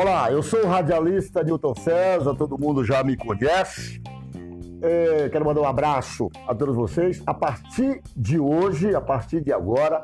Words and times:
Olá, 0.00 0.32
eu 0.32 0.42
sou 0.42 0.64
o 0.64 0.66
radialista 0.66 1.44
Newton 1.44 1.74
César, 1.74 2.34
todo 2.34 2.58
mundo 2.58 2.82
já 2.82 3.04
me 3.04 3.18
conhece. 3.18 4.00
É, 4.80 5.28
quero 5.28 5.44
mandar 5.44 5.60
um 5.60 5.66
abraço 5.66 6.30
a 6.48 6.54
todos 6.54 6.74
vocês. 6.74 7.22
A 7.26 7.34
partir 7.34 8.00
de 8.16 8.38
hoje, 8.38 8.94
a 8.94 9.00
partir 9.02 9.42
de 9.42 9.52
agora, 9.52 10.00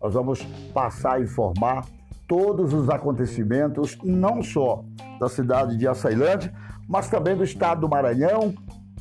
nós 0.00 0.14
vamos 0.14 0.40
passar 0.72 1.14
a 1.14 1.20
informar 1.20 1.84
todos 2.28 2.72
os 2.72 2.88
acontecimentos, 2.88 3.98
não 4.04 4.40
só 4.40 4.84
da 5.18 5.28
cidade 5.28 5.76
de 5.76 5.88
Açailândia, 5.88 6.54
mas 6.88 7.08
também 7.08 7.36
do 7.36 7.42
estado 7.42 7.80
do 7.80 7.88
Maranhão, 7.88 8.54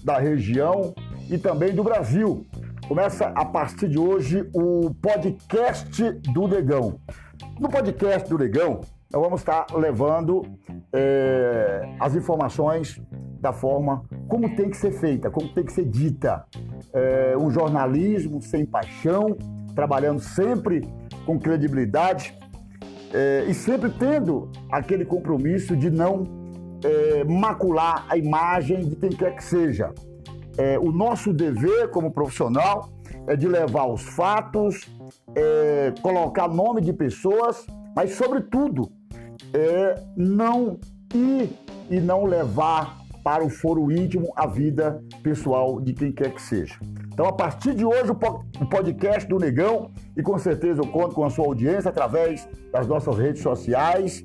da 0.04 0.18
região 0.18 0.96
e 1.30 1.38
também 1.38 1.76
do 1.76 1.84
Brasil. 1.84 2.44
Começa 2.88 3.28
a 3.36 3.46
partir 3.46 3.88
de 3.88 4.00
hoje 4.00 4.50
o 4.52 4.96
podcast 5.00 6.12
do 6.34 6.48
Negão. 6.48 7.00
No 7.60 7.70
podcast 7.70 8.28
do 8.28 8.40
Negão, 8.40 8.82
nós 9.12 9.22
vamos 9.24 9.42
estar 9.42 9.66
levando 9.74 10.46
é, 10.94 11.96
as 12.00 12.16
informações 12.16 13.02
da 13.42 13.52
forma 13.52 14.04
como 14.28 14.56
tem 14.56 14.70
que 14.70 14.78
ser 14.78 14.92
feita, 14.92 15.32
como 15.32 15.50
tem 15.50 15.64
que 15.64 15.74
ser 15.74 15.86
dita. 15.86 16.46
É, 16.94 17.36
um 17.36 17.50
jornalismo 17.50 18.40
sem 18.42 18.66
paixão, 18.66 19.36
trabalhando 19.74 20.20
sempre 20.20 20.88
com 21.26 21.40
credibilidade 21.40 22.38
é, 23.12 23.46
e 23.48 23.54
sempre 23.54 23.90
tendo 23.90 24.52
aquele 24.72 25.06
compromisso 25.06 25.76
de 25.76 25.90
não 25.90 26.24
é, 26.84 27.24
macular 27.24 28.06
a 28.10 28.16
imagem 28.16 28.88
de 28.88 28.96
quem 28.96 29.10
quer 29.10 29.36
que 29.36 29.44
seja. 29.44 29.92
É, 30.56 30.78
o 30.78 30.92
nosso 30.92 31.34
dever 31.34 31.90
como 31.90 32.12
profissional 32.12 32.90
é 33.26 33.36
de 33.36 33.48
levar 33.48 33.88
os 33.88 34.04
fatos, 34.04 34.88
é, 35.36 35.94
colocar 36.02 36.48
nome 36.48 36.82
de 36.82 36.94
pessoas, 36.94 37.66
mas, 37.96 38.12
sobretudo, 38.14 38.92
é 39.54 39.96
não 40.16 40.80
ir 41.14 41.50
e 41.90 42.00
não 42.00 42.26
levar 42.26 42.98
para 43.24 43.44
o 43.44 43.50
foro 43.50 43.92
íntimo 43.92 44.32
a 44.36 44.48
vida 44.48 45.04
pessoal 45.22 45.80
de 45.80 45.94
quem 45.94 46.12
quer 46.12 46.34
que 46.34 46.42
seja. 46.42 46.76
Então, 47.12 47.28
a 47.28 47.34
partir 47.34 47.76
de 47.76 47.84
hoje, 47.84 48.12
o 48.12 48.66
podcast 48.66 49.28
do 49.28 49.38
Negão, 49.38 49.92
e 50.16 50.24
com 50.24 50.38
certeza 50.38 50.82
eu 50.82 50.88
conto 50.88 51.14
com 51.14 51.26
a 51.26 51.30
sua 51.30 51.46
audiência 51.46 51.90
através 51.90 52.48
das 52.72 52.88
nossas 52.88 53.18
redes 53.18 53.42
sociais. 53.42 54.24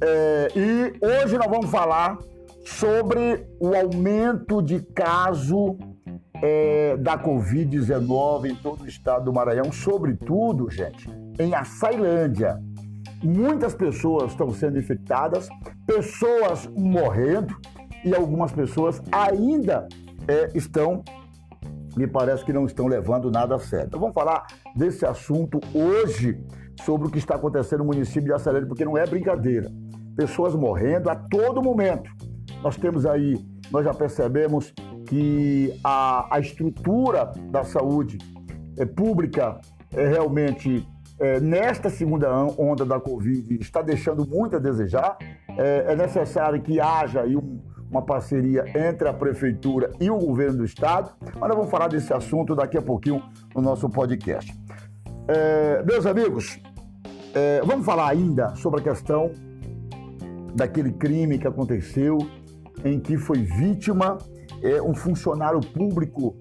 É, 0.00 0.48
e 0.54 0.92
hoje 1.04 1.38
nós 1.38 1.48
vamos 1.48 1.70
falar 1.70 2.18
sobre 2.64 3.46
o 3.58 3.74
aumento 3.74 4.60
de 4.60 4.80
caso 4.80 5.78
é, 6.42 6.96
da 6.98 7.18
Covid-19 7.18 8.50
em 8.50 8.54
todo 8.56 8.82
o 8.82 8.86
estado 8.86 9.24
do 9.24 9.32
Maranhão, 9.32 9.72
sobretudo, 9.72 10.70
gente, 10.70 11.08
em 11.38 11.54
Açailândia. 11.54 12.60
Muitas 13.22 13.74
pessoas 13.74 14.30
estão 14.30 14.50
sendo 14.50 14.78
infectadas, 14.78 15.48
pessoas 15.86 16.66
morrendo 16.76 17.56
e 18.04 18.14
algumas 18.14 18.52
pessoas 18.52 19.02
ainda 19.10 19.88
é, 20.28 20.48
estão, 20.54 21.02
me 21.96 22.06
parece 22.06 22.44
que 22.44 22.52
não 22.52 22.64
estão 22.64 22.86
levando 22.86 23.30
nada 23.30 23.56
a 23.56 23.58
sério. 23.58 23.86
Então 23.88 23.98
vamos 23.98 24.14
falar 24.14 24.46
desse 24.76 25.04
assunto 25.04 25.60
hoje, 25.74 26.38
sobre 26.84 27.08
o 27.08 27.10
que 27.10 27.18
está 27.18 27.34
acontecendo 27.34 27.80
no 27.80 27.86
município 27.86 28.24
de 28.24 28.32
Açailândia, 28.32 28.68
porque 28.68 28.84
não 28.84 28.96
é 28.96 29.04
brincadeira. 29.04 29.70
Pessoas 30.16 30.54
morrendo 30.54 31.10
a 31.10 31.16
todo 31.16 31.62
momento. 31.62 32.10
Nós 32.62 32.76
temos 32.76 33.04
aí, 33.04 33.36
nós 33.70 33.84
já 33.84 33.92
percebemos 33.92 34.72
que 35.06 35.74
a, 35.82 36.36
a 36.36 36.38
estrutura 36.38 37.32
da 37.50 37.64
saúde 37.64 38.18
é, 38.76 38.84
pública 38.84 39.58
é 39.92 40.06
realmente 40.06 40.86
é, 41.18 41.40
nesta 41.40 41.90
segunda 41.90 42.32
onda 42.56 42.84
da 42.84 43.00
Covid 43.00 43.58
está 43.60 43.82
deixando 43.82 44.26
muito 44.26 44.56
a 44.56 44.58
desejar. 44.58 45.16
É, 45.56 45.92
é 45.92 45.96
necessário 45.96 46.60
que 46.62 46.80
haja 46.80 47.22
aí 47.22 47.36
um, 47.36 47.60
uma 47.90 48.02
parceria 48.02 48.64
entre 48.68 49.08
a 49.08 49.12
Prefeitura 49.12 49.90
e 50.00 50.10
o 50.10 50.18
governo 50.18 50.58
do 50.58 50.64
Estado, 50.64 51.10
mas 51.20 51.48
nós 51.48 51.56
vamos 51.56 51.70
falar 51.70 51.88
desse 51.88 52.12
assunto 52.12 52.54
daqui 52.54 52.76
a 52.76 52.82
pouquinho 52.82 53.22
no 53.54 53.62
nosso 53.62 53.88
podcast. 53.88 54.52
É, 55.26 55.82
meus 55.82 56.06
amigos, 56.06 56.60
é, 57.34 57.60
vamos 57.64 57.84
falar 57.84 58.08
ainda 58.08 58.54
sobre 58.56 58.80
a 58.80 58.82
questão 58.82 59.30
daquele 60.54 60.92
crime 60.92 61.38
que 61.38 61.46
aconteceu 61.46 62.18
em 62.84 63.00
que 63.00 63.16
foi 63.16 63.38
vítima 63.38 64.18
é, 64.62 64.80
um 64.80 64.94
funcionário 64.94 65.60
público 65.60 66.36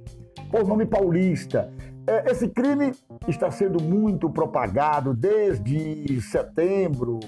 por 0.51 0.67
nome 0.67 0.85
paulista. 0.85 1.71
É, 2.05 2.31
esse 2.31 2.47
crime 2.47 2.91
está 3.31 3.51
sendo 3.51 3.81
muito 3.81 4.29
propagado 4.29 5.13
desde 5.13 6.21
setembro, 6.21 7.19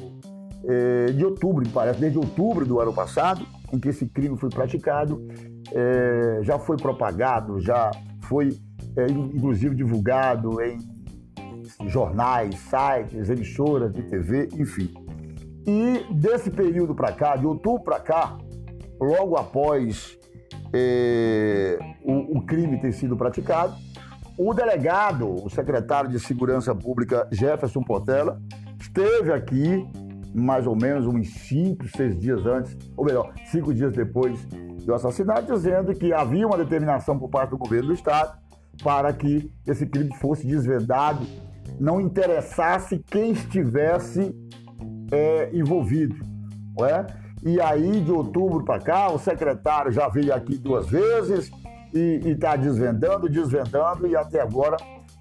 é, 0.66 1.12
de 1.12 1.26
outubro, 1.26 1.68
parece, 1.70 2.00
desde 2.00 2.18
outubro 2.18 2.66
do 2.66 2.80
ano 2.80 2.94
passado, 2.94 3.46
em 3.74 3.80
que 3.80 3.90
esse 3.90 4.06
crime 4.06 4.38
foi 4.38 4.50
praticado. 4.50 5.26
É, 5.72 6.40
já 6.42 6.58
foi 6.58 6.78
propagado, 6.78 7.60
já 7.60 7.92
foi 8.22 8.50
é, 8.96 9.06
inclusive 9.08 9.76
divulgado 9.76 10.62
em 10.62 10.78
jornais, 11.88 12.56
sites, 12.58 13.30
emissoras 13.30 13.94
de 13.94 14.04
TV, 14.04 14.50
enfim. 14.54 14.92
E 15.66 16.14
desse 16.14 16.50
período 16.50 16.96
para 16.96 17.12
cá, 17.12 17.36
de 17.36 17.46
outubro 17.46 17.84
para 17.84 18.00
cá, 18.00 18.38
logo 19.00 19.38
após 19.38 20.18
é, 20.74 21.78
o, 22.04 22.40
o 22.40 22.46
crime 22.46 22.80
ter 22.80 22.92
sido 22.92 23.16
praticado, 23.16 23.76
o 24.42 24.54
delegado, 24.54 25.36
o 25.44 25.50
secretário 25.50 26.10
de 26.10 26.18
Segurança 26.18 26.74
Pública, 26.74 27.28
Jefferson 27.30 27.84
Portela, 27.84 28.42
esteve 28.80 29.34
aqui 29.34 29.86
mais 30.34 30.66
ou 30.66 30.78
menos 30.78 31.06
uns 31.06 31.28
cinco, 31.30 31.86
seis 31.90 32.18
dias 32.18 32.46
antes, 32.46 32.78
ou 32.96 33.04
melhor, 33.04 33.34
cinco 33.52 33.74
dias 33.74 33.92
depois 33.92 34.46
do 34.86 34.94
assassinato, 34.94 35.54
dizendo 35.54 35.94
que 35.94 36.14
havia 36.14 36.48
uma 36.48 36.58
determinação 36.58 37.20
por 37.20 37.30
parte 37.30 37.50
do 37.50 37.58
governo 37.58 37.88
do 37.88 37.94
Estado 37.94 38.40
para 38.82 39.12
que 39.12 39.52
esse 39.68 39.86
crime 39.86 40.16
fosse 40.16 40.48
desvendado, 40.48 41.28
não 41.78 42.00
interessasse 42.00 43.04
quem 43.08 43.32
estivesse 43.32 44.34
é, 45.12 45.50
envolvido. 45.54 46.16
Não 46.78 46.86
é? 46.86 47.06
E 47.44 47.60
aí, 47.60 48.00
de 48.00 48.12
outubro 48.12 48.64
para 48.64 48.80
cá, 48.80 49.12
o 49.12 49.20
secretário 49.20 49.92
já 49.92 50.08
veio 50.08 50.34
aqui 50.34 50.58
duas 50.58 50.88
vezes 50.88 51.52
e 51.94 52.22
está 52.26 52.56
desvendando, 52.56 53.30
desvendando, 53.30 54.08
e 54.08 54.16
até 54.16 54.42
agora 54.42 54.78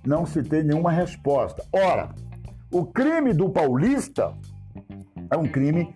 não 0.06 0.26
se 0.26 0.42
tem 0.42 0.62
nenhuma 0.62 0.90
resposta. 0.90 1.64
Ora, 1.72 2.10
o 2.70 2.84
crime 2.84 3.32
do 3.32 3.48
paulista 3.48 4.32
é 5.30 5.36
um 5.36 5.46
crime 5.46 5.94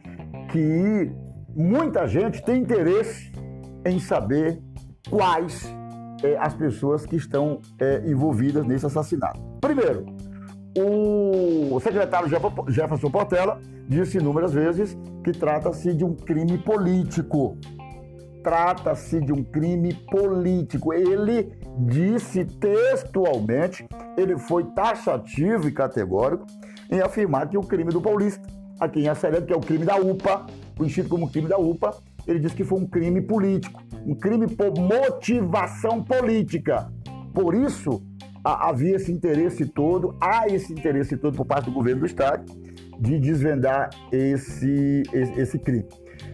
que 0.50 1.10
muita 1.54 2.06
gente 2.06 2.42
tem 2.42 2.62
interesse 2.62 3.32
em 3.84 3.98
saber 3.98 4.60
quais 5.10 5.72
é, 6.22 6.36
as 6.38 6.54
pessoas 6.54 7.04
que 7.04 7.16
estão 7.16 7.60
é, 7.78 8.02
envolvidas 8.06 8.64
nesse 8.66 8.86
assassinato. 8.86 9.40
Primeiro, 9.60 10.06
o 10.76 11.78
secretário 11.80 12.28
Jefferson 12.68 13.10
Portela 13.10 13.60
disse 13.88 14.18
inúmeras 14.18 14.52
vezes 14.52 14.96
que 15.22 15.32
trata-se 15.32 15.92
de 15.92 16.04
um 16.04 16.14
crime 16.14 16.56
político. 16.58 17.58
Trata-se 18.42 19.20
de 19.20 19.32
um 19.32 19.42
crime 19.44 19.94
político. 20.10 20.92
Ele 20.92 21.52
disse 21.78 22.44
textualmente, 22.44 23.86
ele 24.16 24.36
foi 24.38 24.64
taxativo 24.64 25.68
e 25.68 25.72
categórico 25.72 26.46
em 26.90 27.00
afirmar 27.00 27.48
que 27.48 27.56
o 27.56 27.62
crime 27.62 27.90
do 27.90 28.00
Paulista, 28.00 28.46
aqui 28.78 29.00
em 29.00 29.08
Açaré, 29.08 29.40
que 29.40 29.52
é 29.52 29.56
o 29.56 29.60
crime 29.60 29.84
da 29.84 29.96
UPA, 29.96 30.46
conhecido 30.76 31.08
como 31.08 31.30
crime 31.30 31.48
da 31.48 31.58
UPA, 31.58 31.96
ele 32.26 32.38
disse 32.38 32.54
que 32.54 32.64
foi 32.64 32.78
um 32.80 32.86
crime 32.86 33.20
político, 33.20 33.82
um 34.06 34.14
crime 34.14 34.46
por 34.46 34.72
motivação 34.78 36.02
política. 36.02 36.90
Por 37.32 37.54
isso, 37.54 38.02
havia 38.44 38.96
esse 38.96 39.10
interesse 39.10 39.66
todo, 39.66 40.16
há 40.20 40.46
esse 40.48 40.72
interesse 40.72 41.16
todo 41.16 41.36
por 41.36 41.46
parte 41.46 41.66
do 41.66 41.72
governo 41.72 42.00
do 42.00 42.06
Estado 42.06 42.44
de 42.98 43.18
desvendar 43.18 43.90
esse, 44.12 45.02
esse, 45.12 45.40
esse 45.40 45.58
crime. 45.58 45.86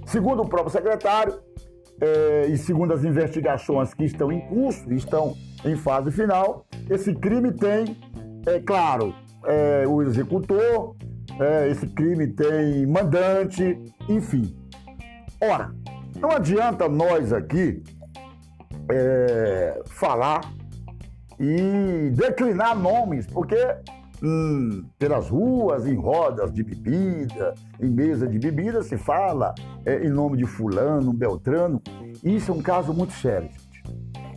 Segundo 0.05 0.43
o 0.43 0.49
próprio 0.49 0.71
secretário, 0.71 1.39
é, 2.01 2.47
e 2.47 2.57
segundo 2.57 2.93
as 2.93 3.05
investigações 3.05 3.93
que 3.95 4.05
estão 4.05 4.31
em 4.31 4.41
curso, 4.41 4.93
estão 4.93 5.37
em 5.65 5.77
fase 5.77 6.11
final, 6.11 6.65
esse 6.89 7.15
crime 7.15 7.53
tem, 7.53 7.97
é 8.47 8.61
claro, 8.61 9.15
é, 9.45 9.85
o 9.87 10.03
executor, 10.03 10.97
é, 11.41 11.69
esse 11.69 11.87
crime 11.89 12.27
tem 12.29 12.87
mandante, 12.87 13.79
enfim. 14.09 14.57
Ora, 15.41 15.73
não 16.21 16.31
adianta 16.31 16.89
nós 16.89 17.33
aqui 17.33 17.83
é, 18.91 19.81
falar 19.87 20.41
e 21.39 22.11
declinar 22.15 22.77
nomes, 22.77 23.27
porque 23.27 23.57
hum, 24.23 24.85
pelas 24.99 25.29
ruas, 25.29 25.87
em 25.87 25.95
rodas 25.95 26.53
de 26.53 26.63
bebida, 26.63 27.55
em 27.81 27.89
mesa 27.89 28.27
de 28.27 28.39
bebida, 28.39 28.83
se 28.83 28.97
fala 28.97 29.55
é, 29.85 30.05
em 30.05 30.11
nome 30.11 30.37
de 30.37 30.47
fulano, 30.47 31.13
beltrano. 31.13 31.81
Isso 32.23 32.51
é 32.51 32.55
um 32.55 32.63
caso 32.63 32.93
muito 32.93 33.13
sério, 33.13 33.49
gente. 33.49 33.83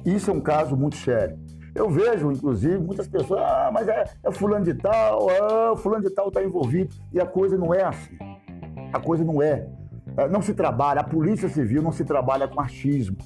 Isso 0.05 0.31
é 0.31 0.33
um 0.33 0.41
caso 0.41 0.75
muito 0.75 0.95
sério. 0.95 1.37
Eu 1.73 1.89
vejo, 1.89 2.31
inclusive, 2.31 2.77
muitas 2.79 3.07
pessoas, 3.07 3.41
ah, 3.41 3.69
mas 3.73 3.87
é, 3.87 4.03
é 4.23 4.31
fulano 4.31 4.65
de 4.65 4.73
tal, 4.73 5.29
ah, 5.29 5.77
fulano 5.77 6.03
de 6.03 6.09
tal 6.09 6.27
está 6.27 6.43
envolvido. 6.43 6.93
E 7.13 7.19
a 7.19 7.25
coisa 7.25 7.57
não 7.57 7.73
é 7.73 7.83
assim. 7.83 8.17
A 8.91 8.99
coisa 8.99 9.23
não 9.23 9.41
é. 9.41 9.67
é, 10.17 10.27
não 10.27 10.41
se 10.41 10.53
trabalha, 10.53 10.99
a 10.99 11.03
Polícia 11.03 11.47
Civil 11.47 11.81
não 11.81 11.91
se 11.91 12.03
trabalha 12.03 12.47
com 12.47 12.59
achismo. 12.59 13.17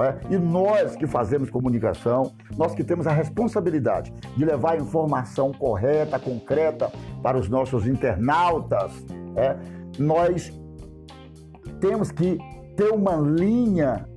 É? 0.00 0.16
E 0.30 0.38
nós 0.38 0.94
que 0.94 1.06
fazemos 1.06 1.50
comunicação, 1.50 2.32
nós 2.56 2.72
que 2.72 2.84
temos 2.84 3.06
a 3.06 3.12
responsabilidade 3.12 4.12
de 4.36 4.44
levar 4.44 4.74
a 4.74 4.76
informação 4.76 5.52
correta, 5.52 6.18
concreta 6.20 6.92
para 7.20 7.36
os 7.36 7.48
nossos 7.48 7.86
internautas, 7.86 8.92
é? 9.36 9.56
nós 9.98 10.52
temos 11.80 12.12
que 12.12 12.38
ter 12.76 12.92
uma 12.92 13.16
linha, 13.16 14.08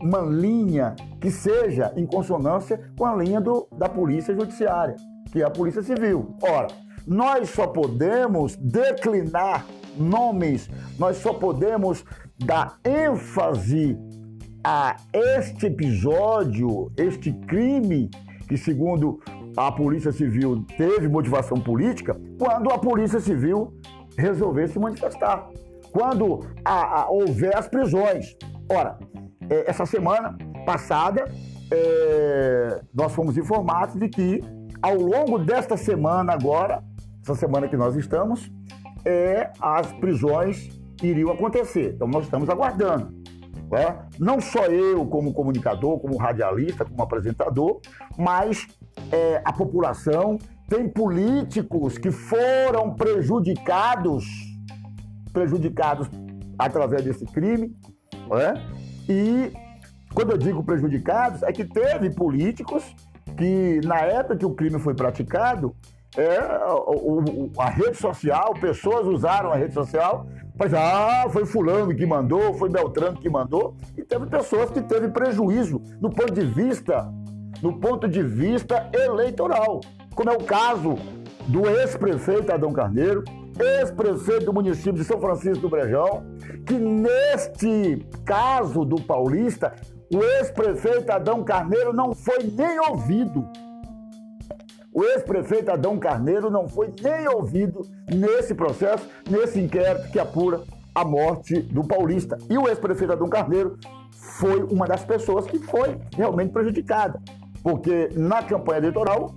uma 0.00 0.20
linha 0.20 0.96
que 1.20 1.30
seja 1.30 1.92
em 1.96 2.06
consonância 2.06 2.80
com 2.98 3.06
a 3.06 3.14
linha 3.14 3.40
do, 3.40 3.68
da 3.76 3.88
Polícia 3.88 4.34
Judiciária, 4.34 4.96
que 5.30 5.42
é 5.42 5.44
a 5.44 5.50
Polícia 5.50 5.82
Civil. 5.82 6.36
Ora, 6.42 6.68
nós 7.06 7.50
só 7.50 7.68
podemos 7.68 8.56
declinar 8.56 9.64
nomes, 9.96 10.68
nós 10.98 11.18
só 11.18 11.32
podemos 11.32 12.04
dar 12.38 12.78
ênfase 12.84 13.98
a 14.64 14.96
este 15.12 15.66
episódio, 15.66 16.92
este 16.96 17.32
crime 17.32 18.10
que, 18.48 18.56
segundo 18.56 19.20
a 19.56 19.72
Polícia 19.72 20.12
Civil, 20.12 20.64
teve 20.76 21.08
motivação 21.08 21.60
política, 21.60 22.20
quando 22.38 22.70
a 22.70 22.78
Polícia 22.78 23.20
Civil 23.20 23.72
resolver 24.16 24.68
se 24.68 24.78
manifestar, 24.78 25.48
quando 25.92 26.40
a, 26.64 27.02
a, 27.02 27.10
houver 27.10 27.56
as 27.56 27.68
prisões. 27.68 28.36
Ora, 28.68 28.98
é, 29.48 29.70
essa 29.70 29.86
semana 29.86 30.36
passada, 30.66 31.24
é, 31.72 32.80
nós 32.94 33.12
fomos 33.12 33.36
informados 33.36 33.96
de 33.96 34.08
que, 34.08 34.40
ao 34.82 34.96
longo 34.96 35.38
desta 35.38 35.76
semana 35.76 36.32
agora, 36.32 36.82
essa 37.22 37.34
semana 37.34 37.68
que 37.68 37.76
nós 37.76 37.96
estamos, 37.96 38.50
é, 39.04 39.50
as 39.60 39.92
prisões 39.94 40.68
iriam 41.02 41.30
acontecer. 41.30 41.94
Então, 41.94 42.06
nós 42.06 42.24
estamos 42.24 42.48
aguardando. 42.48 43.19
Né? 43.70 43.98
Não 44.18 44.40
só 44.40 44.66
eu, 44.66 45.06
como 45.06 45.32
comunicador, 45.32 46.00
como 46.00 46.16
radialista, 46.16 46.84
como 46.84 47.02
apresentador, 47.02 47.80
mas 48.18 48.66
é, 49.12 49.40
a 49.44 49.52
população 49.52 50.38
tem 50.68 50.88
políticos 50.88 51.96
que 51.96 52.10
foram 52.10 52.94
prejudicados, 52.94 54.24
prejudicados 55.32 56.08
através 56.58 57.04
desse 57.04 57.24
crime, 57.26 57.74
né? 58.28 58.54
e 59.08 59.52
quando 60.12 60.32
eu 60.32 60.38
digo 60.38 60.64
prejudicados, 60.64 61.42
é 61.44 61.52
que 61.52 61.64
teve 61.64 62.10
políticos 62.10 62.94
que, 63.36 63.80
na 63.84 64.00
época 64.00 64.36
que 64.36 64.46
o 64.46 64.54
crime 64.54 64.78
foi 64.80 64.94
praticado, 64.94 65.74
é, 66.16 66.38
a 67.56 67.70
rede 67.70 67.96
social, 67.96 68.52
pessoas 68.54 69.06
usaram 69.06 69.52
a 69.52 69.56
rede 69.56 69.74
social 69.74 70.26
mas, 70.60 70.74
ah, 70.74 71.26
foi 71.30 71.46
fulano 71.46 71.96
que 71.96 72.04
mandou, 72.04 72.52
foi 72.52 72.68
Beltrano 72.68 73.16
que 73.16 73.30
mandou. 73.30 73.74
E 73.96 74.02
teve 74.02 74.26
pessoas 74.26 74.70
que 74.70 74.82
teve 74.82 75.08
prejuízo 75.08 75.78
do 75.98 76.10
ponto 76.10 76.34
de 76.34 76.44
vista, 76.44 77.10
do 77.62 77.72
ponto 77.72 78.06
de 78.06 78.22
vista 78.22 78.90
eleitoral. 78.92 79.80
Como 80.14 80.28
é 80.28 80.34
o 80.34 80.44
caso 80.44 80.96
do 81.48 81.66
ex-prefeito 81.66 82.52
Adão 82.52 82.74
Carneiro, 82.74 83.24
ex-prefeito 83.58 84.44
do 84.44 84.52
município 84.52 84.92
de 84.92 85.04
São 85.04 85.18
Francisco 85.18 85.62
do 85.62 85.70
Brejão, 85.70 86.26
que 86.66 86.74
neste 86.74 88.06
caso 88.26 88.84
do 88.84 89.00
Paulista, 89.00 89.74
o 90.14 90.22
ex-prefeito 90.22 91.10
Adão 91.10 91.42
Carneiro 91.42 91.94
não 91.94 92.14
foi 92.14 92.42
nem 92.42 92.78
ouvido. 92.80 93.48
O 94.92 95.04
ex-prefeito 95.04 95.70
Adão 95.70 95.98
Carneiro 95.98 96.50
não 96.50 96.68
foi 96.68 96.92
nem 97.00 97.28
ouvido 97.28 97.82
nesse 98.12 98.54
processo, 98.54 99.08
nesse 99.30 99.60
inquérito 99.60 100.10
que 100.10 100.18
apura 100.18 100.62
a 100.92 101.04
morte 101.04 101.60
do 101.60 101.84
paulista. 101.84 102.36
E 102.48 102.58
o 102.58 102.68
ex-prefeito 102.68 103.12
Adão 103.12 103.28
Carneiro 103.28 103.78
foi 104.12 104.62
uma 104.64 104.86
das 104.86 105.04
pessoas 105.04 105.46
que 105.46 105.58
foi 105.60 105.96
realmente 106.16 106.52
prejudicada, 106.52 107.20
porque 107.62 108.08
na 108.16 108.42
campanha 108.42 108.78
eleitoral, 108.78 109.32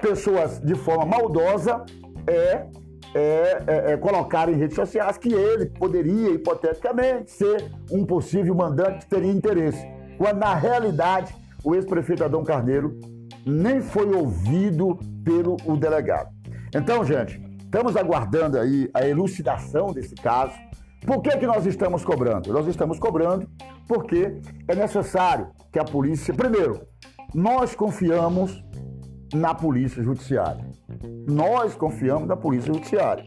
pessoas 0.00 0.60
de 0.60 0.76
forma 0.76 1.04
maldosa 1.04 1.84
é, 2.26 2.66
é, 3.14 3.62
é, 3.66 3.98
é 4.00 4.50
em 4.50 4.56
redes 4.56 4.76
sociais 4.76 5.18
que 5.18 5.32
ele 5.32 5.66
poderia, 5.66 6.30
hipoteticamente, 6.30 7.32
ser 7.32 7.68
um 7.90 8.06
possível 8.06 8.54
mandante 8.54 9.00
que 9.00 9.10
teria 9.10 9.32
interesse, 9.32 9.84
quando 10.16 10.38
na 10.38 10.54
realidade 10.54 11.34
o 11.64 11.74
ex-prefeito 11.74 12.22
Adão 12.22 12.44
Carneiro 12.44 12.96
nem 13.46 13.80
foi 13.80 14.14
ouvido 14.14 14.98
pelo 15.24 15.56
o 15.64 15.76
delegado. 15.76 16.30
Então, 16.74 17.04
gente, 17.04 17.40
estamos 17.62 17.96
aguardando 17.96 18.58
aí 18.58 18.88
a 18.94 19.06
elucidação 19.06 19.92
desse 19.92 20.14
caso. 20.14 20.54
Por 21.06 21.20
que, 21.20 21.36
que 21.36 21.46
nós 21.46 21.66
estamos 21.66 22.04
cobrando? 22.04 22.52
Nós 22.52 22.66
estamos 22.66 22.98
cobrando 22.98 23.48
porque 23.86 24.40
é 24.66 24.74
necessário 24.74 25.48
que 25.70 25.78
a 25.78 25.84
polícia. 25.84 26.32
Primeiro, 26.32 26.80
nós 27.34 27.74
confiamos 27.74 28.64
na 29.34 29.54
polícia 29.54 30.02
judiciária. 30.02 30.64
Nós 31.28 31.74
confiamos 31.74 32.28
na 32.28 32.36
polícia 32.36 32.72
judiciária. 32.72 33.24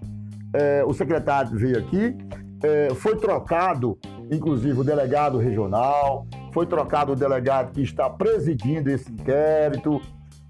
É, 0.54 0.84
o 0.86 0.94
secretário 0.94 1.58
veio 1.58 1.78
aqui, 1.78 2.18
é, 2.64 2.94
foi 2.96 3.18
trocado, 3.18 3.98
inclusive, 4.32 4.80
o 4.80 4.84
delegado 4.84 5.38
regional, 5.38 6.26
foi 6.52 6.66
trocado 6.66 7.14
o 7.14 7.16
delegado 7.16 7.72
que 7.72 7.82
está 7.82 8.10
presidindo 8.10 8.90
esse 8.90 9.12
inquérito, 9.12 10.02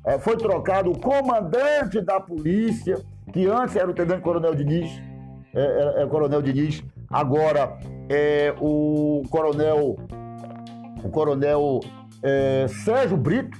é, 0.05 0.17
foi 0.17 0.37
trocado 0.37 0.91
o 0.91 0.97
comandante 0.97 1.99
da 2.01 2.19
polícia, 2.19 3.01
que 3.33 3.45
antes 3.45 3.75
era 3.75 3.89
o 3.89 3.93
tenente 3.93 4.21
coronel 4.21 4.55
Diniz, 4.55 4.89
é, 5.53 5.61
é, 5.99 6.03
é 6.03 6.07
coronel 6.07 6.41
Diniz, 6.41 6.83
agora 7.09 7.77
é 8.09 8.53
o 8.59 9.23
coronel, 9.29 9.97
o 11.03 11.09
coronel 11.09 11.81
é, 12.23 12.67
Sérgio 12.85 13.17
Brito, 13.17 13.57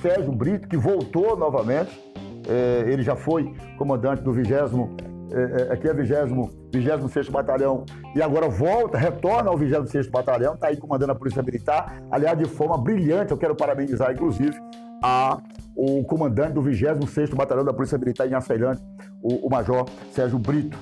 Sérgio 0.00 0.32
Brito, 0.32 0.68
que 0.68 0.76
voltou 0.76 1.36
novamente, 1.36 1.90
é, 2.48 2.90
ele 2.90 3.02
já 3.02 3.16
foi 3.16 3.54
comandante 3.76 4.22
do 4.22 4.32
20 4.32 4.52
é, 5.32 5.62
é, 5.62 5.72
aqui 5.72 5.88
é 5.88 5.94
26 5.94 7.28
Batalhão, 7.28 7.84
e 8.14 8.22
agora 8.22 8.48
volta, 8.48 8.98
retorna 8.98 9.50
ao 9.50 9.56
26 9.56 10.08
Batalhão, 10.08 10.54
está 10.54 10.68
aí 10.68 10.76
comandando 10.76 11.12
a 11.12 11.14
Polícia 11.14 11.42
Militar, 11.42 12.02
aliás, 12.10 12.38
de 12.38 12.44
forma 12.44 12.76
brilhante, 12.76 13.32
eu 13.32 13.38
quero 13.38 13.54
parabenizar, 13.54 14.12
inclusive, 14.12 14.56
a, 15.02 15.38
o 15.76 16.04
comandante 16.04 16.52
do 16.52 16.62
26 16.62 17.30
Batalhão 17.30 17.64
da 17.64 17.72
Polícia 17.72 17.98
Militar 17.98 18.28
em 18.28 18.34
Açailândia, 18.34 18.82
o, 19.22 19.46
o 19.46 19.50
Major 19.50 19.86
Sérgio 20.10 20.38
Brito. 20.38 20.78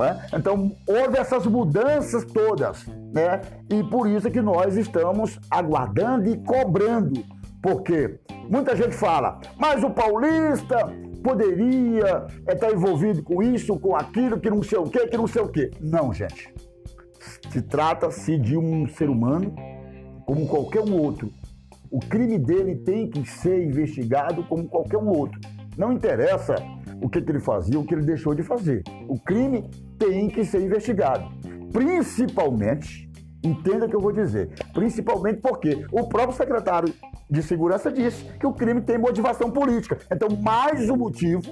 É? 0.00 0.36
Então, 0.36 0.72
houve 0.88 1.18
essas 1.18 1.46
mudanças 1.46 2.24
todas, 2.24 2.84
né? 3.14 3.40
E 3.70 3.80
por 3.84 4.08
isso 4.08 4.26
é 4.26 4.30
que 4.30 4.42
nós 4.42 4.76
estamos 4.76 5.38
aguardando 5.48 6.28
e 6.28 6.36
cobrando. 6.38 7.24
Porque 7.62 8.18
muita 8.50 8.74
gente 8.74 8.94
fala, 8.94 9.38
mas 9.56 9.84
o 9.84 9.90
paulista 9.90 10.92
poderia 11.24 12.26
estar 12.46 12.70
envolvido 12.70 13.22
com 13.22 13.42
isso, 13.42 13.78
com 13.80 13.96
aquilo, 13.96 14.38
que 14.38 14.50
não 14.50 14.62
sei 14.62 14.78
o 14.78 14.84
quê, 14.84 15.08
que 15.08 15.16
não 15.16 15.26
sei 15.26 15.40
o 15.40 15.48
quê. 15.48 15.70
Não, 15.80 16.12
gente. 16.12 16.52
Se 17.50 17.62
trata-se 17.62 18.38
de 18.38 18.58
um 18.58 18.86
ser 18.86 19.08
humano 19.08 19.54
como 20.26 20.46
qualquer 20.46 20.82
um 20.82 21.00
outro. 21.00 21.30
O 21.90 21.98
crime 21.98 22.38
dele 22.38 22.76
tem 22.76 23.08
que 23.08 23.24
ser 23.24 23.64
investigado 23.64 24.44
como 24.44 24.68
qualquer 24.68 24.98
um 24.98 25.08
outro. 25.08 25.40
Não 25.78 25.92
interessa 25.92 26.56
o 27.02 27.08
que, 27.08 27.22
que 27.22 27.30
ele 27.30 27.40
fazia, 27.40 27.80
o 27.80 27.86
que 27.86 27.94
ele 27.94 28.04
deixou 28.04 28.34
de 28.34 28.42
fazer. 28.42 28.82
O 29.08 29.18
crime 29.18 29.70
tem 29.98 30.28
que 30.28 30.44
ser 30.44 30.60
investigado. 30.60 31.24
Principalmente, 31.72 33.10
entenda 33.42 33.86
o 33.86 33.88
que 33.88 33.96
eu 33.96 34.00
vou 34.00 34.12
dizer, 34.12 34.50
principalmente 34.74 35.40
porque 35.40 35.86
o 35.90 36.06
próprio 36.06 36.36
secretário 36.36 36.92
de 37.30 37.42
Segurança 37.42 37.90
disse 37.90 38.24
que 38.38 38.46
o 38.46 38.52
crime 38.52 38.80
tem 38.80 38.98
motivação 38.98 39.50
política. 39.50 39.98
Então, 40.10 40.28
mais 40.42 40.88
um 40.90 40.96
motivo 40.96 41.42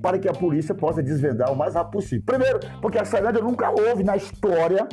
para 0.00 0.18
que 0.18 0.28
a 0.28 0.32
polícia 0.32 0.74
possa 0.74 1.02
desvendar 1.02 1.52
o 1.52 1.56
mais 1.56 1.74
rápido 1.74 1.92
possível. 1.92 2.24
Primeiro, 2.24 2.60
porque 2.80 2.98
a 2.98 3.04
Ceilândia 3.04 3.42
nunca 3.42 3.70
houve 3.70 4.02
na 4.02 4.16
história, 4.16 4.88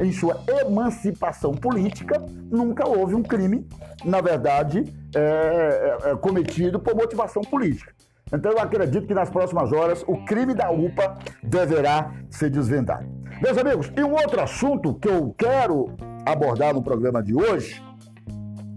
em 0.00 0.12
sua 0.12 0.40
emancipação 0.60 1.52
política, 1.52 2.22
nunca 2.50 2.86
houve 2.86 3.14
um 3.14 3.22
crime, 3.22 3.66
na 4.04 4.20
verdade, 4.20 4.84
é, 5.14 5.20
é, 5.20 6.10
é, 6.10 6.16
cometido 6.16 6.78
por 6.80 6.94
motivação 6.94 7.42
política. 7.42 7.92
Então 8.32 8.50
eu 8.52 8.58
acredito 8.58 9.06
que 9.06 9.14
nas 9.14 9.28
próximas 9.28 9.72
horas 9.72 10.02
o 10.06 10.24
crime 10.24 10.54
da 10.54 10.70
UPA 10.70 11.18
deverá 11.42 12.12
ser 12.30 12.50
desvendado. 12.50 13.06
Meus 13.42 13.58
amigos, 13.58 13.92
e 13.96 14.02
um 14.02 14.12
outro 14.12 14.40
assunto 14.40 14.94
que 14.94 15.08
eu 15.08 15.34
quero 15.36 15.90
abordar 16.24 16.72
no 16.72 16.82
programa 16.82 17.22
de 17.22 17.34
hoje 17.34 17.82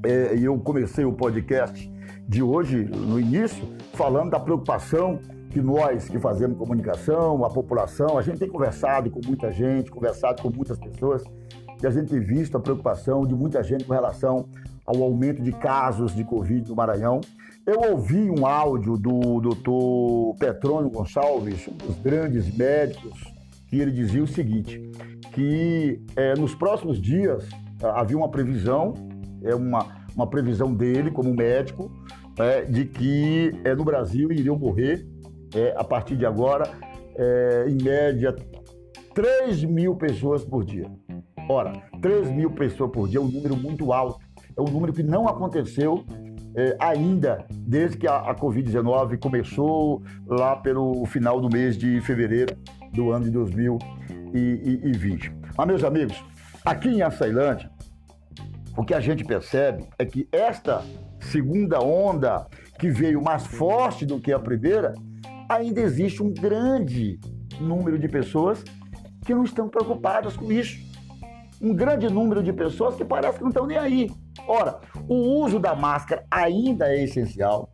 é, 0.05 0.37
eu 0.37 0.57
comecei 0.59 1.03
o 1.05 1.11
podcast 1.11 1.91
de 2.27 2.41
hoje, 2.41 2.85
no 2.85 3.19
início, 3.19 3.67
falando 3.93 4.31
da 4.31 4.39
preocupação 4.39 5.19
que 5.51 5.61
nós 5.61 6.09
que 6.09 6.19
fazemos 6.19 6.57
comunicação, 6.57 7.45
a 7.45 7.49
população, 7.49 8.17
a 8.17 8.21
gente 8.21 8.39
tem 8.39 8.49
conversado 8.49 9.09
com 9.09 9.21
muita 9.25 9.51
gente, 9.51 9.89
conversado 9.89 10.41
com 10.41 10.49
muitas 10.49 10.77
pessoas, 10.77 11.23
e 11.81 11.87
a 11.87 11.89
gente 11.89 12.09
tem 12.09 12.19
visto 12.19 12.57
a 12.57 12.59
preocupação 12.59 13.25
de 13.25 13.33
muita 13.33 13.63
gente 13.63 13.85
com 13.85 13.93
relação 13.93 14.47
ao 14.85 15.01
aumento 15.01 15.41
de 15.41 15.51
casos 15.51 16.13
de 16.13 16.23
Covid 16.23 16.69
no 16.69 16.75
Maranhão. 16.75 17.21
Eu 17.65 17.91
ouvi 17.91 18.29
um 18.29 18.45
áudio 18.45 18.97
do 18.97 19.39
doutor 19.39 20.35
Petrônio 20.37 20.89
Gonçalves, 20.89 21.67
um 21.67 21.87
dos 21.87 21.97
grandes 21.99 22.53
médicos, 22.55 23.23
que 23.67 23.79
ele 23.79 23.91
dizia 23.91 24.23
o 24.23 24.27
seguinte, 24.27 24.81
que 25.31 26.01
é, 26.15 26.35
nos 26.35 26.53
próximos 26.53 27.01
dias 27.01 27.47
havia 27.95 28.17
uma 28.17 28.29
previsão, 28.29 28.93
é 29.45 29.55
uma, 29.55 29.85
uma 30.15 30.27
previsão 30.27 30.73
dele 30.73 31.11
como 31.11 31.33
médico, 31.33 31.91
é, 32.37 32.63
de 32.63 32.85
que 32.85 33.53
é, 33.63 33.75
no 33.75 33.83
Brasil 33.83 34.31
iriam 34.31 34.57
morrer, 34.57 35.07
é, 35.55 35.73
a 35.77 35.83
partir 35.83 36.17
de 36.17 36.25
agora, 36.25 36.69
é, 37.15 37.65
em 37.69 37.81
média, 37.81 38.35
3 39.13 39.63
mil 39.63 39.95
pessoas 39.95 40.43
por 40.43 40.65
dia. 40.65 40.89
Ora, 41.49 41.73
3 42.01 42.31
mil 42.31 42.51
pessoas 42.51 42.91
por 42.91 43.07
dia 43.07 43.19
é 43.19 43.21
um 43.21 43.27
número 43.27 43.55
muito 43.55 43.93
alto. 43.93 44.19
É 44.57 44.61
um 44.61 44.65
número 44.65 44.91
que 44.91 45.03
não 45.03 45.27
aconteceu 45.27 46.03
é, 46.55 46.75
ainda 46.79 47.45
desde 47.51 47.97
que 47.97 48.07
a, 48.07 48.17
a 48.17 48.35
Covid-19 48.35 49.19
começou 49.19 50.01
lá 50.25 50.55
pelo 50.55 51.05
final 51.05 51.39
do 51.39 51.49
mês 51.49 51.77
de 51.77 52.01
fevereiro 52.01 52.57
do 52.93 53.11
ano 53.11 53.25
de 53.25 53.31
2020. 53.31 55.31
Mas, 55.57 55.67
meus 55.67 55.83
amigos, 55.83 56.23
aqui 56.65 56.89
em 56.89 57.01
Açailândia, 57.01 57.69
o 58.77 58.83
que 58.83 58.93
a 58.93 58.99
gente 58.99 59.23
percebe 59.23 59.87
é 59.97 60.05
que 60.05 60.27
esta 60.31 60.83
segunda 61.19 61.79
onda, 61.79 62.45
que 62.77 62.89
veio 62.89 63.21
mais 63.21 63.45
forte 63.45 64.05
do 64.05 64.19
que 64.19 64.33
a 64.33 64.39
primeira, 64.39 64.93
ainda 65.49 65.81
existe 65.81 66.21
um 66.21 66.33
grande 66.33 67.19
número 67.59 67.97
de 67.97 68.07
pessoas 68.07 68.63
que 69.25 69.33
não 69.33 69.43
estão 69.43 69.69
preocupadas 69.69 70.35
com 70.35 70.51
isso. 70.51 70.83
Um 71.61 71.73
grande 71.73 72.09
número 72.09 72.43
de 72.43 72.51
pessoas 72.51 72.95
que 72.95 73.05
parece 73.05 73.37
que 73.37 73.43
não 73.43 73.49
estão 73.49 73.65
nem 73.65 73.77
aí. 73.77 74.11
Ora, 74.47 74.79
o 75.07 75.15
uso 75.41 75.57
da 75.57 75.73
máscara 75.73 76.25
ainda 76.29 76.87
é 76.87 77.03
essencial. 77.03 77.73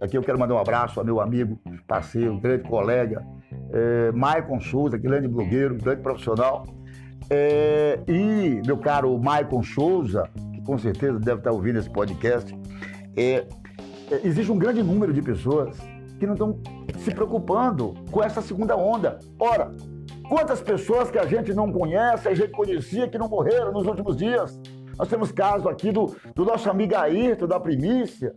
Aqui 0.00 0.16
eu 0.16 0.22
quero 0.22 0.38
mandar 0.38 0.54
um 0.54 0.58
abraço 0.58 1.00
ao 1.00 1.06
meu 1.06 1.20
amigo, 1.20 1.58
parceiro, 1.88 2.38
grande 2.38 2.68
colega, 2.68 3.26
é, 3.72 4.12
Maicon 4.12 4.60
Souza, 4.60 4.96
grande 4.96 5.26
blogueiro, 5.26 5.74
grande 5.76 6.02
profissional. 6.02 6.64
É, 7.28 7.98
e 8.06 8.62
meu 8.64 8.76
caro 8.76 9.18
Maicon 9.18 9.62
Souza, 9.62 10.28
que 10.52 10.60
com 10.62 10.78
certeza 10.78 11.18
deve 11.18 11.38
estar 11.38 11.52
ouvindo 11.52 11.78
esse 11.78 11.90
podcast, 11.90 12.56
é, 13.16 13.46
é, 14.10 14.20
existe 14.24 14.52
um 14.52 14.58
grande 14.58 14.82
número 14.82 15.12
de 15.12 15.20
pessoas 15.20 15.76
que 16.18 16.26
não 16.26 16.34
estão 16.34 16.60
se 16.98 17.10
preocupando 17.10 17.94
com 18.10 18.22
essa 18.22 18.40
segunda 18.40 18.76
onda. 18.76 19.18
Ora, 19.38 19.70
quantas 20.28 20.60
pessoas 20.60 21.10
que 21.10 21.18
a 21.18 21.26
gente 21.26 21.52
não 21.52 21.72
conhece, 21.72 22.28
a 22.28 22.34
gente 22.34 22.52
conhecia 22.52 23.08
que 23.08 23.18
não 23.18 23.28
morreram 23.28 23.72
nos 23.72 23.86
últimos 23.86 24.16
dias? 24.16 24.58
Nós 24.96 25.08
temos 25.08 25.30
caso 25.30 25.68
aqui 25.68 25.92
do, 25.92 26.16
do 26.34 26.44
nosso 26.44 26.70
amigo 26.70 26.96
Ayrton, 26.96 27.46
da 27.46 27.60
Primícia, 27.60 28.32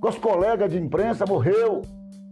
com 0.00 0.08
os 0.08 0.18
colegas 0.18 0.70
de 0.70 0.78
imprensa, 0.78 1.24
morreu. 1.26 1.82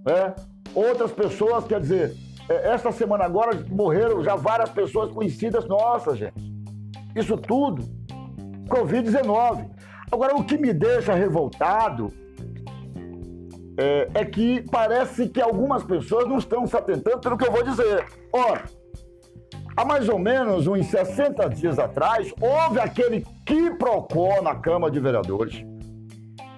Né? 0.05 0.35
Outras 0.75 1.13
pessoas, 1.13 1.65
quer 1.65 1.81
dizer, 1.81 2.17
esta 2.49 2.93
semana 2.93 3.25
agora 3.25 3.65
morreram 3.71 4.23
já 4.23 4.37
várias 4.37 4.71
pessoas 4.71 5.11
conhecidas 5.11 5.67
nossas, 5.67 6.19
gente. 6.19 6.55
Isso 7.15 7.37
tudo, 7.37 7.83
Covid-19. 8.69 9.71
Agora, 10.11 10.37
o 10.37 10.45
que 10.45 10.59
me 10.59 10.73
deixa 10.73 11.15
revoltado 11.15 12.13
é, 13.77 14.09
é, 14.15 14.25
que 14.25 14.63
parece 14.71 15.29
que 15.29 15.41
algumas 15.41 15.83
pessoas 15.83 16.29
não 16.29 16.39
estão 16.39 16.67
se 16.67 16.77
atentando 16.77 17.21
pelo 17.21 17.37
que 17.37 17.47
eu 17.47 17.53
vou 17.53 17.63
dizer. 17.63 18.05
Ora, 18.33 18.65
há 19.77 19.85
mais 19.85 20.09
ou 20.09 20.19
menos 20.19 20.67
uns 20.67 20.87
60 20.87 21.49
dias 21.49 21.79
atrás, 21.79 22.33
houve 22.41 22.79
aquele 22.79 23.27
quiprocó 23.45 24.41
na 24.43 24.55
Câmara 24.55 24.93
de 24.93 25.01
Vereadores, 25.01 25.65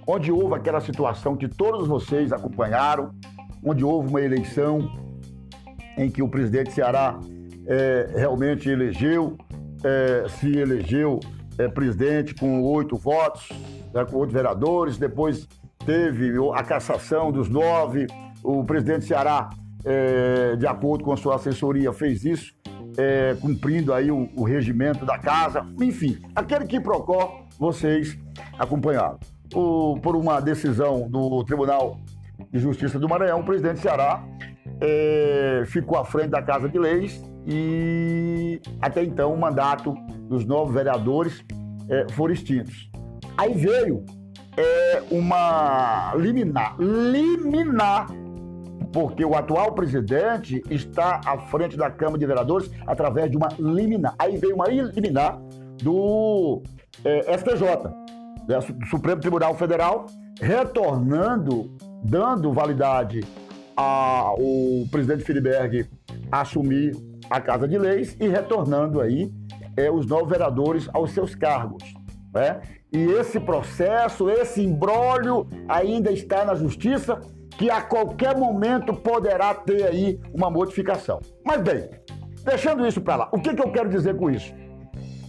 onde 0.06 0.30
houve 0.30 0.54
aquela 0.54 0.80
situação 0.80 1.36
que 1.36 1.48
todos 1.48 1.88
vocês 1.88 2.32
acompanharam, 2.32 3.10
onde 3.64 3.84
houve 3.84 4.08
uma 4.08 4.20
eleição 4.20 5.05
em 5.96 6.10
que 6.10 6.22
o 6.22 6.28
presidente 6.28 6.72
Ceará 6.72 7.18
é, 7.66 8.08
realmente 8.14 8.68
elegeu, 8.68 9.36
é, 9.84 10.28
se 10.28 10.56
elegeu 10.56 11.20
é, 11.58 11.68
presidente 11.68 12.34
com 12.34 12.62
oito 12.62 12.96
votos, 12.96 13.48
né, 13.92 14.04
com 14.04 14.18
oito 14.18 14.32
vereadores, 14.32 14.98
depois 14.98 15.48
teve 15.84 16.32
a 16.54 16.62
cassação 16.62 17.32
dos 17.32 17.48
nove, 17.48 18.06
o 18.42 18.64
presidente 18.64 19.06
Ceará, 19.06 19.48
é, 19.84 20.56
de 20.56 20.66
acordo 20.66 21.04
com 21.04 21.12
a 21.12 21.16
sua 21.16 21.36
assessoria, 21.36 21.92
fez 21.92 22.24
isso, 22.24 22.54
é, 22.98 23.36
cumprindo 23.40 23.92
aí 23.92 24.10
o, 24.10 24.28
o, 24.36 24.42
regimento 24.42 25.04
da 25.04 25.18
casa, 25.18 25.66
enfim, 25.80 26.18
aquele 26.34 26.64
que 26.66 26.80
Procó 26.80 27.44
vocês 27.58 28.18
acompanharam. 28.58 29.18
O, 29.54 29.98
por 30.00 30.16
uma 30.16 30.40
decisão 30.40 31.08
do 31.08 31.44
Tribunal 31.44 31.98
de 32.50 32.58
Justiça 32.58 32.98
do 32.98 33.08
Maranhão, 33.08 33.40
o 33.40 33.44
presidente 33.44 33.80
Ceará 33.80 34.24
é, 34.80 35.62
ficou 35.66 35.98
à 35.98 36.04
frente 36.04 36.28
da 36.28 36.42
Casa 36.42 36.68
de 36.68 36.78
Leis 36.78 37.22
e 37.46 38.60
até 38.80 39.02
então 39.02 39.32
o 39.32 39.38
mandato 39.38 39.94
dos 40.28 40.44
novos 40.44 40.74
vereadores 40.74 41.44
é, 41.88 42.06
foram 42.12 42.34
extintos. 42.34 42.90
Aí 43.36 43.54
veio 43.54 44.04
é, 44.56 45.02
uma 45.10 46.14
liminar, 46.16 46.76
liminar, 46.78 48.08
porque 48.92 49.24
o 49.24 49.34
atual 49.34 49.72
presidente 49.72 50.62
está 50.70 51.20
à 51.24 51.38
frente 51.38 51.76
da 51.76 51.90
Câmara 51.90 52.18
de 52.18 52.26
Vereadores 52.26 52.70
através 52.86 53.30
de 53.30 53.36
uma 53.36 53.48
liminar. 53.58 54.14
Aí 54.18 54.36
veio 54.36 54.54
uma 54.54 54.66
liminar 54.66 55.38
do 55.82 56.62
é, 57.04 57.36
STJ, 57.36 57.62
né, 58.48 58.58
do 58.58 58.86
Supremo 58.86 59.20
Tribunal 59.20 59.54
Federal, 59.54 60.06
retornando, 60.40 61.70
dando 62.02 62.52
validade 62.52 63.20
ao 63.76 64.38
presidente 64.90 65.22
Filiberg 65.22 65.86
assumir 66.32 66.96
a 67.28 67.40
Casa 67.40 67.68
de 67.68 67.78
Leis 67.78 68.16
e 68.18 68.26
retornando 68.26 69.00
aí 69.00 69.30
é, 69.76 69.90
os 69.90 70.06
novos 70.06 70.28
vereadores 70.28 70.88
aos 70.92 71.10
seus 71.10 71.34
cargos. 71.34 71.82
Né? 72.34 72.60
E 72.92 72.98
esse 73.12 73.38
processo, 73.38 74.30
esse 74.30 74.62
imbróglio 74.62 75.46
ainda 75.68 76.10
está 76.10 76.44
na 76.44 76.54
justiça, 76.54 77.20
que 77.50 77.70
a 77.70 77.80
qualquer 77.80 78.36
momento 78.36 78.92
poderá 78.92 79.54
ter 79.54 79.84
aí 79.86 80.20
uma 80.32 80.50
modificação. 80.50 81.20
Mas 81.44 81.62
bem, 81.62 81.88
deixando 82.44 82.86
isso 82.86 83.00
para 83.00 83.16
lá, 83.16 83.28
o 83.32 83.40
que, 83.40 83.54
que 83.54 83.62
eu 83.62 83.70
quero 83.70 83.88
dizer 83.88 84.16
com 84.16 84.30
isso? 84.30 84.52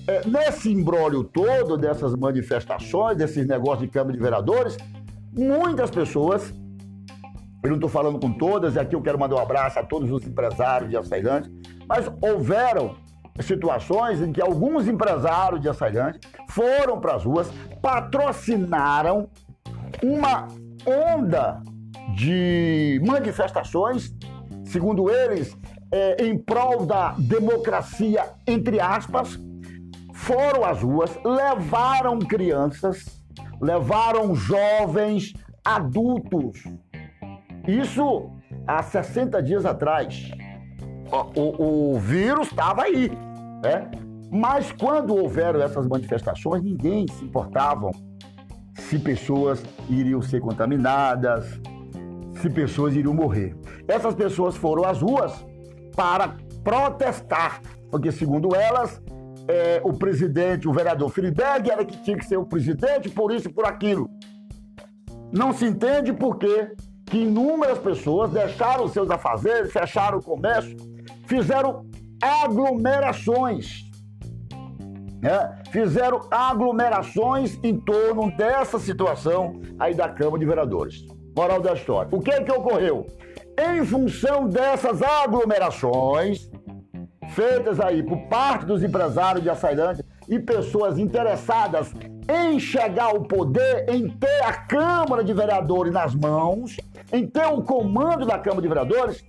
É, 0.08 0.26
nesse 0.26 0.72
imbróglio 0.72 1.24
todo, 1.24 1.78
dessas 1.78 2.16
manifestações, 2.16 3.18
desses 3.18 3.46
negócios 3.46 3.82
de 3.82 3.88
Câmara 3.88 4.14
de 4.14 4.22
Vereadores, 4.22 4.78
muitas 5.34 5.90
pessoas, 5.90 6.54
eu 7.64 7.70
não 7.70 7.78
estou 7.78 7.90
falando 7.90 8.20
com 8.20 8.32
todas, 8.32 8.76
e 8.76 8.80
aqui 8.80 8.96
eu 8.96 9.02
quero 9.02 9.20
mandar 9.20 9.36
um 9.36 9.40
abraço 9.40 9.80
a 9.80 9.84
todos 9.84 10.12
os 10.12 10.26
empresários 10.26 10.90
de 10.90 10.98
Açailândia, 10.98 11.52
mas 11.88 12.10
houveram 12.22 12.96
situações 13.40 14.22
em 14.22 14.32
que 14.32 14.42
alguns 14.42 14.88
empresários 14.88 15.62
de 15.62 15.70
Açailândia 15.70 16.20
foram 16.50 17.00
para 17.00 17.16
as 17.16 17.24
ruas, 17.24 17.50
patrocinaram 17.82 19.30
uma 20.04 20.48
onda 20.86 21.62
de 22.16 23.02
manifestações, 23.06 24.14
segundo 24.66 25.10
eles, 25.10 25.56
é, 25.92 26.26
em 26.26 26.38
prol 26.38 26.86
da 26.86 27.14
democracia, 27.18 28.24
entre 28.46 28.80
aspas, 28.80 29.40
foram 30.14 30.66
às 30.66 30.82
ruas, 30.82 31.18
levaram 31.24 32.20
crianças, 32.20 33.22
levaram 33.62 34.34
jovens, 34.36 35.34
adultos. 35.64 36.64
Isso 37.68 38.32
há 38.66 38.82
60 38.82 39.42
dias 39.44 39.66
atrás. 39.66 40.32
O, 41.36 41.96
o, 41.96 42.00
vírus 42.00 42.48
estava 42.48 42.84
aí. 42.84 43.10
Né? 43.64 43.92
Mas 44.32 44.72
quando 44.72 45.16
houveram 45.16 45.62
essas 45.62 45.86
manifestações, 45.88 46.64
ninguém 46.64 47.06
se 47.08 47.26
importava 47.26 47.92
se 48.76 49.00
pessoas 49.00 49.64
iriam 49.90 50.22
ser 50.22 50.40
contaminadas, 50.40 51.46
se 52.42 52.50
pessoas 52.50 52.96
iriam 52.96 53.14
morrer. 53.14 53.56
Essas 53.88 54.16
pessoas 54.16 54.56
foram 54.56 54.84
às 54.84 55.02
ruas 55.02 55.34
para 55.96 56.36
protestar, 56.64 57.62
porque, 57.90 58.12
segundo 58.12 58.56
elas, 58.56 59.02
é, 59.48 59.82
o 59.84 59.94
presidente, 59.94 60.68
o 60.68 60.74
vereador 60.74 61.10
Filiberg, 61.10 61.70
era 61.72 61.84
que 61.84 61.98
tinha 62.04 62.18
que 62.18 62.26
ser 62.26 62.38
o 62.38 62.46
presidente, 62.46 63.10
por 63.10 63.32
isso 63.32 63.48
e 63.48 63.52
por 63.52 63.66
aquilo. 63.66 64.10
Não 65.32 65.52
se 65.52 65.66
entende 65.66 66.14
por 66.14 66.38
quê 66.38 66.72
que 67.08 67.18
inúmeras 67.20 67.80
pessoas 67.80 68.32
deixaram 68.32 68.88
seus 68.88 69.10
afazeres, 69.10 69.72
fecharam 69.72 70.20
o 70.20 70.24
comércio, 70.24 70.78
fizeram 71.26 71.86
aglomerações. 72.22 73.86
Né? 75.22 75.62
Fizeram 75.72 76.22
aglomerações 76.30 77.58
em 77.64 77.80
torno 77.80 78.30
dessa 78.36 78.78
situação 78.78 79.60
aí 79.80 79.94
da 79.94 80.10
Câmara 80.10 80.40
de 80.40 80.46
Vereadores. 80.46 81.06
Moral 81.36 81.62
da 81.62 81.74
história. 81.74 82.10
O 82.12 82.20
que 82.20 82.32
é 82.32 82.44
que 82.44 82.52
ocorreu? 82.52 83.08
Em 83.58 83.86
função 83.86 84.48
dessas 84.48 85.02
aglomerações 85.02 86.50
feitas 87.30 87.80
aí 87.80 88.04
por 88.04 88.18
parte 88.28 88.66
dos 88.66 88.84
empresários 88.84 89.44
de 89.44 89.50
Açailândia 89.50 90.04
e 90.28 90.40
pessoas 90.40 90.98
interessadas 90.98 91.94
em 92.30 92.60
chegar 92.60 93.06
ao 93.06 93.22
poder, 93.22 93.86
em 93.90 94.10
ter 94.10 94.44
a 94.44 94.54
Câmara 94.54 95.24
de 95.24 95.34
Vereadores 95.34 95.94
nas 95.94 96.14
mãos, 96.14 96.76
ter 97.28 97.46
o 97.46 97.62
comando 97.62 98.26
da 98.26 98.38
Câmara 98.38 98.62
de 98.62 98.68
Vereadores, 98.68 99.24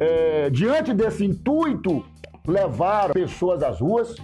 é, 0.00 0.50
diante 0.50 0.92
desse 0.92 1.24
intuito, 1.24 2.04
levaram 2.46 3.12
pessoas 3.12 3.62
às 3.62 3.80
ruas, 3.80 4.14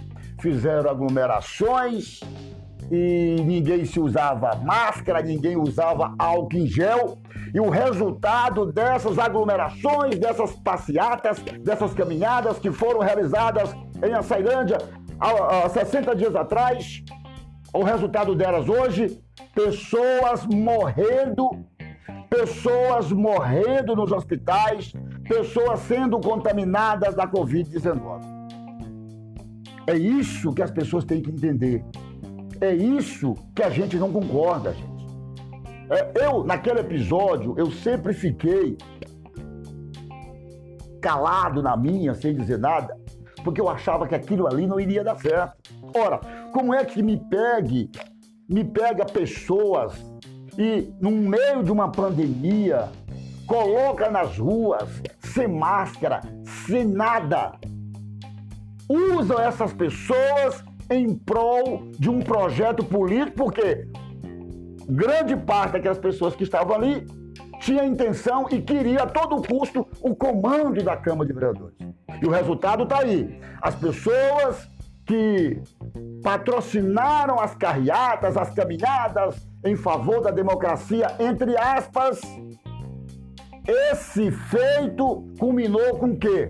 fizeram 0.41 0.89
aglomerações 0.89 2.19
e 2.91 3.35
ninguém 3.45 3.85
se 3.85 3.99
usava 3.99 4.55
máscara, 4.55 5.21
ninguém 5.21 5.55
usava 5.57 6.13
álcool 6.17 6.57
em 6.57 6.65
gel. 6.65 7.17
E 7.53 7.59
o 7.59 7.69
resultado 7.69 8.71
dessas 8.71 9.17
aglomerações, 9.17 10.17
dessas 10.17 10.51
passeatas, 10.57 11.39
dessas 11.39 11.93
caminhadas 11.93 12.59
que 12.59 12.71
foram 12.71 12.99
realizadas 12.99 13.75
em 14.03 14.13
Açailândia 14.13 14.77
há, 15.19 15.65
há 15.65 15.69
60 15.69 16.15
dias 16.15 16.35
atrás, 16.35 17.03
o 17.73 17.83
resultado 17.83 18.35
delas 18.35 18.67
hoje, 18.67 19.21
pessoas 19.53 20.45
morrendo, 20.45 21.49
pessoas 22.29 23.11
morrendo 23.11 23.95
nos 23.95 24.11
hospitais, 24.11 24.93
pessoas 25.27 25.79
sendo 25.81 26.19
contaminadas 26.19 27.15
da 27.15 27.27
Covid-19. 27.27 28.21
É 29.87 29.97
isso 29.97 30.53
que 30.53 30.61
as 30.61 30.69
pessoas 30.69 31.03
têm 31.03 31.21
que 31.21 31.31
entender. 31.31 31.83
É 32.61 32.73
isso 32.73 33.33
que 33.55 33.63
a 33.63 33.69
gente 33.69 33.97
não 33.97 34.11
concorda, 34.11 34.73
gente. 34.73 34.99
É, 35.89 36.25
eu, 36.25 36.43
naquele 36.43 36.81
episódio, 36.81 37.55
eu 37.57 37.71
sempre 37.71 38.13
fiquei 38.13 38.77
calado 41.01 41.63
na 41.63 41.75
minha, 41.75 42.13
sem 42.13 42.35
dizer 42.35 42.59
nada, 42.59 42.95
porque 43.43 43.59
eu 43.59 43.67
achava 43.67 44.07
que 44.07 44.13
aquilo 44.13 44.45
ali 44.45 44.67
não 44.67 44.79
iria 44.79 45.03
dar 45.03 45.17
certo. 45.17 45.55
Ora, 45.95 46.19
como 46.53 46.73
é 46.73 46.85
que 46.85 47.01
me 47.01 47.17
pegue, 47.17 47.89
me 48.47 48.63
pega 48.63 49.05
pessoas 49.05 49.93
e, 50.59 50.93
no 50.99 51.09
meio 51.09 51.63
de 51.63 51.71
uma 51.71 51.89
pandemia, 51.89 52.89
coloca 53.47 54.11
nas 54.11 54.37
ruas, 54.37 54.89
sem 55.21 55.47
máscara, 55.47 56.19
sem 56.67 56.83
nada, 56.83 57.53
usam 58.89 59.39
essas 59.39 59.71
pessoas 59.71 60.61
em 60.89 61.15
prol 61.15 61.87
de 61.97 62.09
um 62.09 62.19
projeto 62.19 62.83
político, 62.83 63.37
porque 63.37 63.87
grande 64.89 65.37
parte 65.37 65.73
daquelas 65.73 65.97
pessoas 65.97 66.35
que 66.35 66.43
estavam 66.43 66.75
ali 66.75 67.07
tinha 67.61 67.85
intenção 67.85 68.45
e 68.51 68.61
queria 68.61 69.03
a 69.03 69.07
todo 69.07 69.47
custo 69.47 69.87
o 70.01 70.13
comando 70.13 70.83
da 70.83 70.97
Câmara 70.97 71.25
de 71.25 71.33
Vereadores. 71.33 71.77
E 72.21 72.25
o 72.25 72.31
resultado 72.31 72.83
está 72.83 72.99
aí. 72.99 73.39
As 73.61 73.75
pessoas 73.75 74.69
que 75.05 75.61
patrocinaram 76.21 77.39
as 77.39 77.55
carreatas, 77.55 78.35
as 78.35 78.53
caminhadas 78.53 79.48
em 79.63 79.75
favor 79.75 80.21
da 80.21 80.31
democracia, 80.31 81.07
entre 81.19 81.57
aspas, 81.57 82.21
esse 83.67 84.31
feito 84.31 85.27
culminou 85.37 85.97
com 85.97 86.07
o 86.07 86.17
quê? 86.17 86.49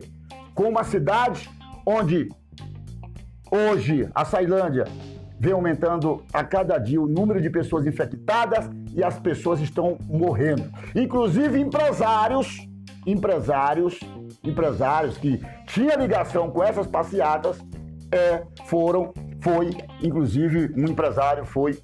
Com 0.54 0.70
uma 0.70 0.84
cidade 0.84 1.50
onde 1.86 2.30
hoje 3.52 4.10
a 4.14 4.24
Sailândia 4.24 4.86
vem 5.40 5.54
aumentando 5.54 6.24
a 6.34 6.44
cada 6.44 6.78
dia 6.78 7.02
o 7.02 7.08
número 7.08 7.42
de 7.42 7.50
pessoas 7.50 7.86
infectadas 7.86 8.70
e 8.94 9.04
as 9.04 9.18
pessoas 9.20 9.60
estão 9.60 9.98
morrendo. 10.04 10.70
Inclusive 10.94 11.60
empresários, 11.60 12.68
empresários, 13.06 14.00
empresários 14.44 15.18
que 15.18 15.42
tinham 15.66 15.98
ligação 16.00 16.52
com 16.52 16.62
essas 16.62 16.86
passeatas, 16.86 17.58
é, 18.12 18.44
foram, 18.66 19.14
foi, 19.42 19.70
inclusive 20.04 20.74
um 20.76 20.86
empresário 20.86 21.46
foi 21.46 21.78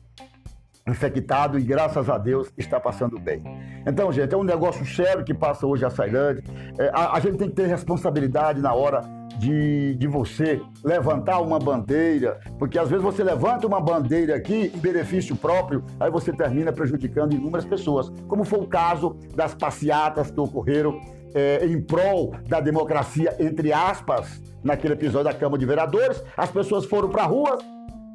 infectado 0.87 1.57
e 1.57 1.63
graças 1.63 2.09
a 2.09 2.17
Deus 2.17 2.51
está 2.57 2.79
passando 2.79 3.19
bem. 3.19 3.41
Então, 3.87 4.11
gente, 4.11 4.33
é 4.33 4.37
um 4.37 4.43
negócio 4.43 4.85
sério 4.85 5.23
que 5.23 5.33
passa 5.33 5.65
hoje 5.65 5.83
a 5.83 5.89
Sailândia. 5.89 6.43
É, 6.77 6.89
a, 6.93 7.13
a 7.13 7.19
gente 7.19 7.37
tem 7.37 7.49
que 7.49 7.55
ter 7.55 7.67
responsabilidade 7.67 8.61
na 8.61 8.73
hora 8.73 9.01
de, 9.39 9.95
de 9.95 10.07
você 10.07 10.61
levantar 10.83 11.41
uma 11.41 11.59
bandeira, 11.59 12.39
porque 12.57 12.77
às 12.77 12.89
vezes 12.89 13.03
você 13.03 13.23
levanta 13.23 13.67
uma 13.67 13.81
bandeira 13.81 14.35
aqui 14.35 14.71
em 14.73 14.79
benefício 14.79 15.35
próprio, 15.35 15.83
aí 15.99 16.09
você 16.09 16.31
termina 16.31 16.71
prejudicando 16.71 17.33
inúmeras 17.33 17.65
pessoas, 17.65 18.11
como 18.27 18.43
foi 18.43 18.59
o 18.59 18.67
caso 18.67 19.17
das 19.35 19.53
passeatas 19.53 20.31
que 20.31 20.39
ocorreram 20.39 20.99
é, 21.33 21.65
em 21.65 21.81
prol 21.81 22.33
da 22.47 22.61
democracia, 22.61 23.35
entre 23.39 23.73
aspas, 23.73 24.41
naquele 24.63 24.93
episódio 24.93 25.25
da 25.25 25.33
Câmara 25.33 25.59
de 25.59 25.65
Vereadores. 25.65 26.23
As 26.37 26.49
pessoas 26.49 26.85
foram 26.85 27.09
para 27.09 27.23
rua, 27.23 27.57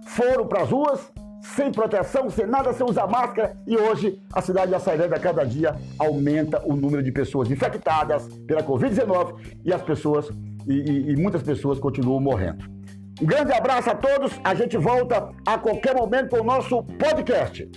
foram 0.06 0.46
para 0.46 0.62
as 0.62 0.70
ruas, 0.70 1.12
sem 1.42 1.70
proteção, 1.72 2.28
sem 2.30 2.46
nada, 2.46 2.72
sem 2.72 2.86
usar 2.86 3.06
máscara, 3.06 3.56
e 3.66 3.76
hoje 3.76 4.20
a 4.32 4.40
cidade 4.40 4.68
de 4.68 4.74
Açailândia, 4.74 5.18
cada 5.18 5.44
dia, 5.44 5.76
aumenta 5.98 6.62
o 6.64 6.74
número 6.74 7.02
de 7.02 7.12
pessoas 7.12 7.50
infectadas 7.50 8.28
pela 8.46 8.62
Covid-19 8.62 9.58
e 9.64 9.72
as 9.72 9.82
pessoas 9.82 10.28
e, 10.66 10.72
e, 10.72 11.10
e 11.12 11.16
muitas 11.16 11.42
pessoas 11.42 11.78
continuam 11.78 12.20
morrendo. 12.20 12.64
Um 13.20 13.26
grande 13.26 13.52
abraço 13.52 13.90
a 13.90 13.94
todos. 13.94 14.32
A 14.42 14.54
gente 14.54 14.76
volta 14.78 15.30
a 15.46 15.58
qualquer 15.58 15.94
momento 15.94 16.30
com 16.30 16.40
o 16.40 16.44
nosso 16.44 16.82
podcast. 16.82 17.68